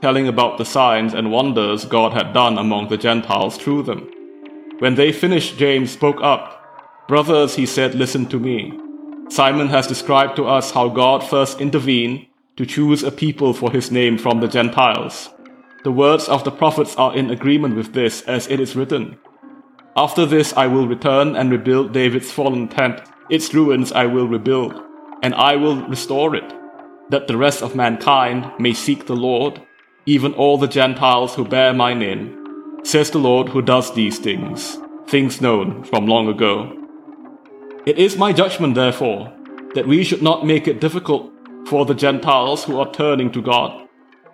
telling 0.00 0.26
about 0.26 0.58
the 0.58 0.64
signs 0.64 1.14
and 1.14 1.30
wonders 1.30 1.84
God 1.84 2.12
had 2.12 2.32
done 2.32 2.58
among 2.58 2.88
the 2.88 2.96
Gentiles 2.96 3.56
through 3.56 3.84
them. 3.84 4.10
When 4.78 4.96
they 4.96 5.12
finished, 5.12 5.58
James 5.58 5.92
spoke 5.92 6.20
up. 6.22 6.58
Brothers, 7.06 7.54
he 7.54 7.66
said, 7.66 7.94
listen 7.94 8.26
to 8.30 8.40
me. 8.40 8.78
Simon 9.28 9.68
has 9.68 9.86
described 9.86 10.34
to 10.36 10.46
us 10.46 10.72
how 10.72 10.88
God 10.88 11.22
first 11.22 11.60
intervened 11.60 12.26
to 12.56 12.66
choose 12.66 13.02
a 13.02 13.10
people 13.10 13.54
for 13.54 13.70
his 13.72 13.90
name 13.90 14.18
from 14.18 14.40
the 14.40 14.48
Gentiles. 14.48 15.30
The 15.84 15.92
words 15.92 16.28
of 16.28 16.44
the 16.44 16.50
prophets 16.50 16.94
are 16.96 17.16
in 17.16 17.30
agreement 17.30 17.76
with 17.76 17.92
this, 17.92 18.22
as 18.22 18.46
it 18.48 18.60
is 18.60 18.76
written 18.76 19.18
After 19.96 20.26
this 20.26 20.52
I 20.52 20.66
will 20.66 20.86
return 20.86 21.34
and 21.34 21.50
rebuild 21.50 21.92
David's 21.92 22.30
fallen 22.30 22.68
tent, 22.68 23.00
its 23.30 23.52
ruins 23.54 23.90
I 23.92 24.06
will 24.06 24.28
rebuild, 24.28 24.80
and 25.22 25.34
I 25.34 25.56
will 25.56 25.76
restore 25.88 26.36
it, 26.36 26.52
that 27.08 27.26
the 27.26 27.36
rest 27.36 27.62
of 27.62 27.74
mankind 27.74 28.50
may 28.58 28.74
seek 28.74 29.06
the 29.06 29.16
Lord, 29.16 29.60
even 30.06 30.34
all 30.34 30.58
the 30.58 30.68
Gentiles 30.68 31.34
who 31.34 31.44
bear 31.44 31.72
my 31.72 31.94
name, 31.94 32.78
says 32.84 33.10
the 33.10 33.18
Lord 33.18 33.48
who 33.48 33.62
does 33.62 33.94
these 33.94 34.18
things, 34.18 34.78
things 35.06 35.40
known 35.40 35.84
from 35.84 36.06
long 36.06 36.28
ago. 36.28 36.76
It 37.86 37.98
is 37.98 38.16
my 38.16 38.32
judgment, 38.32 38.74
therefore, 38.74 39.32
that 39.74 39.88
we 39.88 40.04
should 40.04 40.22
not 40.22 40.46
make 40.46 40.68
it 40.68 40.80
difficult 40.80 41.31
for 41.66 41.84
the 41.84 41.94
Gentiles 41.94 42.64
who 42.64 42.78
are 42.78 42.92
turning 42.92 43.30
to 43.32 43.42
God 43.42 43.82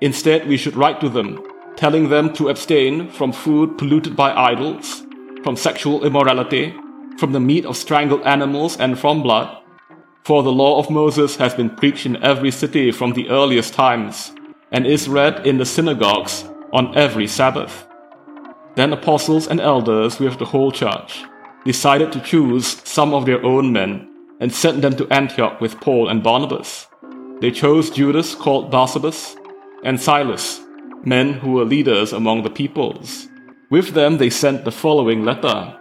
Instead, 0.00 0.46
we 0.46 0.56
should 0.56 0.76
write 0.76 1.00
to 1.00 1.08
them, 1.08 1.42
telling 1.76 2.08
them 2.08 2.32
to 2.34 2.48
abstain 2.48 3.10
from 3.10 3.32
food 3.32 3.76
polluted 3.78 4.14
by 4.14 4.32
idols, 4.32 5.04
from 5.42 5.56
sexual 5.56 6.04
immorality, 6.04 6.74
from 7.18 7.32
the 7.32 7.40
meat 7.40 7.64
of 7.64 7.76
strangled 7.76 8.22
animals, 8.22 8.76
and 8.76 8.98
from 8.98 9.22
blood. 9.22 9.56
For 10.22 10.42
the 10.42 10.52
law 10.52 10.78
of 10.78 10.90
Moses 10.90 11.36
has 11.36 11.54
been 11.54 11.70
preached 11.70 12.06
in 12.06 12.22
every 12.22 12.52
city 12.52 12.92
from 12.92 13.12
the 13.12 13.28
earliest 13.28 13.74
times, 13.74 14.32
and 14.70 14.86
is 14.86 15.08
read 15.08 15.44
in 15.46 15.58
the 15.58 15.66
synagogues 15.66 16.44
on 16.72 16.96
every 16.96 17.26
Sabbath. 17.26 17.88
Then 18.76 18.92
apostles 18.92 19.48
and 19.48 19.60
elders 19.60 20.20
with 20.20 20.38
the 20.38 20.44
whole 20.44 20.70
church 20.70 21.24
decided 21.64 22.12
to 22.12 22.20
choose 22.20 22.80
some 22.84 23.12
of 23.12 23.26
their 23.26 23.44
own 23.44 23.72
men 23.72 24.08
and 24.38 24.52
sent 24.52 24.80
them 24.80 24.94
to 24.94 25.08
Antioch 25.12 25.60
with 25.60 25.80
Paul 25.80 26.08
and 26.08 26.22
Barnabas. 26.22 26.86
They 27.40 27.52
chose 27.52 27.90
Judas 27.90 28.34
called 28.34 28.72
Barsabas 28.72 29.36
and 29.84 30.00
Silas, 30.00 30.60
men 31.04 31.34
who 31.34 31.52
were 31.52 31.64
leaders 31.64 32.12
among 32.12 32.42
the 32.42 32.50
peoples. 32.50 33.28
With 33.70 33.94
them 33.94 34.18
they 34.18 34.28
sent 34.28 34.64
the 34.64 34.72
following 34.72 35.24
letter 35.24 35.78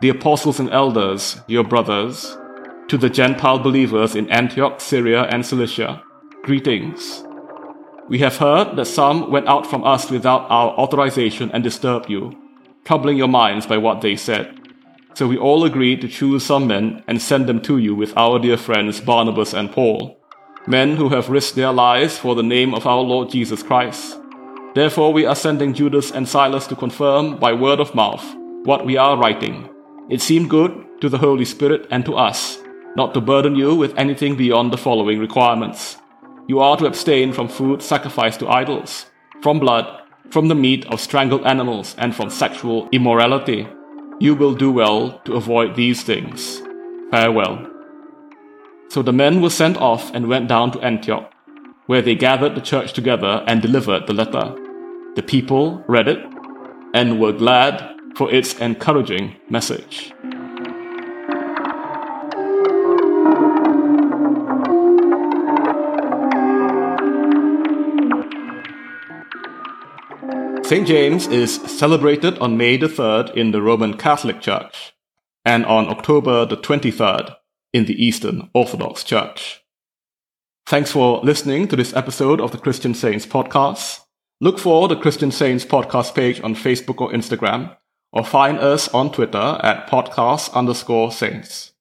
The 0.00 0.08
apostles 0.08 0.58
and 0.58 0.68
elders, 0.70 1.40
your 1.46 1.62
brothers, 1.62 2.36
to 2.88 2.98
the 2.98 3.08
Gentile 3.08 3.60
believers 3.60 4.16
in 4.16 4.28
Antioch, 4.30 4.80
Syria, 4.80 5.28
and 5.30 5.46
Cilicia, 5.46 6.02
greetings. 6.42 7.22
We 8.08 8.18
have 8.18 8.38
heard 8.38 8.74
that 8.76 8.86
some 8.86 9.30
went 9.30 9.46
out 9.46 9.64
from 9.64 9.84
us 9.84 10.10
without 10.10 10.50
our 10.50 10.70
authorization 10.70 11.52
and 11.52 11.62
disturbed 11.62 12.10
you, 12.10 12.32
troubling 12.84 13.16
your 13.16 13.28
minds 13.28 13.66
by 13.66 13.76
what 13.76 14.00
they 14.00 14.16
said. 14.16 14.58
So 15.14 15.28
we 15.28 15.38
all 15.38 15.64
agreed 15.64 16.00
to 16.00 16.08
choose 16.08 16.44
some 16.44 16.66
men 16.66 17.04
and 17.06 17.22
send 17.22 17.46
them 17.46 17.60
to 17.62 17.78
you 17.78 17.94
with 17.94 18.16
our 18.16 18.40
dear 18.40 18.56
friends 18.56 19.00
Barnabas 19.00 19.54
and 19.54 19.70
Paul 19.70 20.17
men 20.68 20.96
who 20.96 21.08
have 21.08 21.30
risked 21.30 21.56
their 21.56 21.72
lives 21.72 22.18
for 22.18 22.34
the 22.34 22.42
name 22.42 22.74
of 22.74 22.86
our 22.86 23.00
Lord 23.00 23.30
Jesus 23.30 23.62
Christ. 23.62 24.20
Therefore, 24.74 25.14
we 25.14 25.24
are 25.24 25.34
sending 25.34 25.72
Judas 25.72 26.10
and 26.10 26.28
Silas 26.28 26.66
to 26.66 26.76
confirm 26.76 27.38
by 27.38 27.54
word 27.54 27.80
of 27.80 27.94
mouth 27.94 28.22
what 28.64 28.84
we 28.84 28.98
are 28.98 29.16
writing. 29.16 29.68
It 30.10 30.20
seemed 30.20 30.50
good 30.50 31.00
to 31.00 31.08
the 31.08 31.18
Holy 31.18 31.46
Spirit 31.46 31.86
and 31.90 32.04
to 32.04 32.16
us 32.16 32.58
not 32.96 33.14
to 33.14 33.20
burden 33.20 33.54
you 33.54 33.74
with 33.74 33.96
anything 33.96 34.36
beyond 34.36 34.72
the 34.72 34.76
following 34.76 35.18
requirements. 35.18 35.96
You 36.48 36.60
are 36.60 36.76
to 36.76 36.86
abstain 36.86 37.32
from 37.32 37.48
food 37.48 37.80
sacrificed 37.80 38.40
to 38.40 38.48
idols, 38.48 39.06
from 39.40 39.60
blood, 39.60 40.02
from 40.30 40.48
the 40.48 40.54
meat 40.54 40.84
of 40.86 41.00
strangled 41.00 41.46
animals, 41.46 41.94
and 41.96 42.14
from 42.14 42.28
sexual 42.28 42.88
immorality. 42.92 43.68
You 44.18 44.34
will 44.34 44.54
do 44.54 44.70
well 44.70 45.20
to 45.24 45.34
avoid 45.34 45.76
these 45.76 46.02
things. 46.02 46.60
Farewell. 47.10 47.77
So 48.90 49.02
the 49.02 49.12
men 49.12 49.42
were 49.42 49.50
sent 49.50 49.76
off 49.76 50.14
and 50.14 50.28
went 50.28 50.48
down 50.48 50.70
to 50.72 50.80
Antioch, 50.80 51.30
where 51.86 52.00
they 52.00 52.14
gathered 52.14 52.54
the 52.54 52.62
church 52.62 52.94
together 52.94 53.44
and 53.46 53.60
delivered 53.60 54.06
the 54.06 54.14
letter. 54.14 54.54
The 55.14 55.22
people 55.22 55.84
read 55.86 56.08
it 56.08 56.24
and 56.94 57.20
were 57.20 57.32
glad 57.32 57.96
for 58.16 58.32
its 58.32 58.58
encouraging 58.58 59.36
message. 59.50 60.14
St. 70.64 70.86
James 70.86 71.26
is 71.26 71.56
celebrated 71.56 72.38
on 72.38 72.56
May 72.56 72.78
the 72.78 72.88
3rd 72.88 73.34
in 73.34 73.52
the 73.52 73.60
Roman 73.60 73.96
Catholic 73.96 74.40
Church 74.40 74.94
and 75.44 75.64
on 75.66 75.88
October 75.88 76.46
the 76.46 76.56
23rd 76.56 77.37
in 77.72 77.86
the 77.86 78.04
Eastern 78.04 78.50
Orthodox 78.54 79.04
Church. 79.04 79.62
Thanks 80.66 80.92
for 80.92 81.20
listening 81.20 81.68
to 81.68 81.76
this 81.76 81.94
episode 81.94 82.40
of 82.40 82.52
the 82.52 82.58
Christian 82.58 82.94
Saints 82.94 83.26
podcast. 83.26 84.00
Look 84.40 84.58
for 84.58 84.86
the 84.86 84.96
Christian 84.96 85.30
Saints 85.30 85.64
podcast 85.64 86.14
page 86.14 86.40
on 86.42 86.54
Facebook 86.54 87.00
or 87.00 87.10
Instagram, 87.10 87.74
or 88.12 88.24
find 88.24 88.58
us 88.58 88.88
on 88.88 89.10
Twitter 89.10 89.58
at 89.62 89.88
podcast 89.88 90.52
underscore 90.52 91.10
saints. 91.10 91.72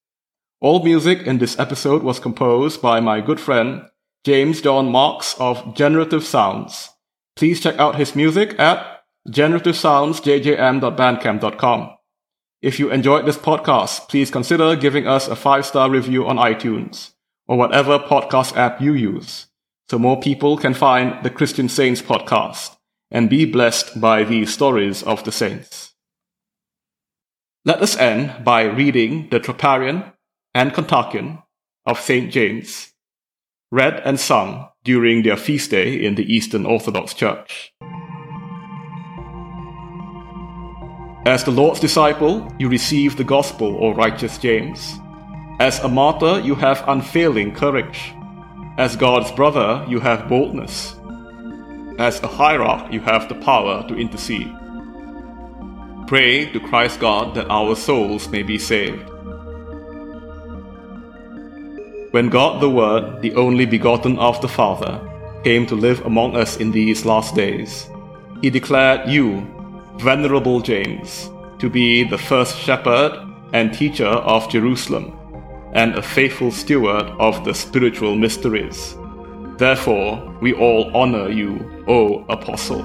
All 0.59 0.83
music 0.83 1.27
in 1.27 1.37
this 1.37 1.59
episode 1.59 2.01
was 2.01 2.19
composed 2.19 2.81
by 2.81 2.99
my 2.99 3.21
good 3.21 3.39
friend 3.39 3.83
James 4.23 4.61
John 4.61 4.91
Marks 4.91 5.35
of 5.39 5.75
Generative 5.75 6.23
Sounds. 6.23 6.89
Please 7.35 7.61
check 7.61 7.77
out 7.77 7.95
his 7.95 8.15
music 8.15 8.59
at 8.59 9.03
generativesoundsjjm.bandcamp.com. 9.29 11.96
If 12.61 12.79
you 12.79 12.89
enjoyed 12.89 13.27
this 13.27 13.37
podcast, 13.37 14.09
please 14.09 14.31
consider 14.31 14.75
giving 14.75 15.07
us 15.07 15.27
a 15.27 15.35
five 15.35 15.63
star 15.65 15.91
review 15.91 16.25
on 16.25 16.37
iTunes 16.37 17.11
or 17.47 17.55
whatever 17.55 17.99
podcast 17.99 18.57
app 18.57 18.81
you 18.81 18.93
use 18.93 19.45
so 19.89 19.99
more 19.99 20.19
people 20.19 20.57
can 20.57 20.73
find 20.73 21.23
the 21.23 21.29
Christian 21.29 21.69
Saints 21.69 22.01
podcast 22.01 22.75
and 23.11 23.29
be 23.29 23.45
blessed 23.45 24.01
by 24.01 24.23
these 24.23 24.51
stories 24.51 25.03
of 25.03 25.23
the 25.23 25.31
saints. 25.31 25.93
Let 27.63 27.81
us 27.81 27.95
end 27.95 28.43
by 28.43 28.63
reading 28.63 29.29
the 29.29 29.39
Troparion 29.39 30.13
and 30.55 30.73
Kontakion 30.73 31.43
of 31.85 31.99
St. 31.99 32.31
James, 32.31 32.91
read 33.71 34.01
and 34.03 34.19
sung 34.19 34.69
during 34.83 35.21
their 35.21 35.37
feast 35.37 35.71
day 35.71 35.93
in 35.93 36.15
the 36.15 36.25
Eastern 36.33 36.65
Orthodox 36.65 37.13
Church. 37.13 37.71
As 41.27 41.43
the 41.43 41.51
Lord's 41.51 41.81
disciple, 41.81 42.49
you 42.57 42.69
receive 42.69 43.17
the 43.17 43.23
gospel, 43.25 43.77
O 43.81 43.93
righteous 43.93 44.37
James. 44.37 44.97
As 45.59 45.77
a 45.79 45.89
martyr, 45.89 46.39
you 46.39 46.55
have 46.55 46.87
unfailing 46.87 47.53
courage. 47.53 48.13
As 48.77 48.95
God's 48.95 49.29
brother, 49.33 49.85
you 49.89 49.99
have 49.99 50.29
boldness. 50.29 50.95
As 51.99 52.23
a 52.23 52.27
hierarch, 52.27 52.93
you 52.93 53.01
have 53.01 53.27
the 53.27 53.35
power 53.35 53.85
to 53.89 53.97
intercede. 53.97 54.49
Pray 56.07 56.49
to 56.53 56.61
Christ 56.61 57.01
God 57.01 57.35
that 57.35 57.49
our 57.49 57.75
souls 57.75 58.29
may 58.29 58.41
be 58.41 58.57
saved. 58.57 59.09
When 62.11 62.29
God 62.29 62.61
the 62.61 62.69
Word, 62.69 63.21
the 63.21 63.35
only 63.35 63.65
begotten 63.65 64.17
of 64.17 64.39
the 64.39 64.47
Father, 64.47 64.97
came 65.43 65.65
to 65.65 65.75
live 65.75 66.05
among 66.05 66.37
us 66.37 66.55
in 66.55 66.71
these 66.71 67.03
last 67.03 67.35
days, 67.35 67.89
he 68.41 68.49
declared 68.49 69.09
you, 69.09 69.56
Venerable 69.99 70.61
James, 70.61 71.29
to 71.59 71.69
be 71.69 72.03
the 72.03 72.17
first 72.17 72.57
shepherd 72.57 73.11
and 73.53 73.73
teacher 73.73 74.05
of 74.05 74.49
Jerusalem, 74.49 75.17
and 75.73 75.95
a 75.95 76.01
faithful 76.01 76.51
steward 76.51 77.05
of 77.19 77.43
the 77.45 77.53
spiritual 77.53 78.15
mysteries. 78.15 78.95
Therefore, 79.57 80.37
we 80.41 80.53
all 80.53 80.95
honor 80.95 81.29
you, 81.29 81.83
O 81.87 82.25
Apostle. 82.29 82.83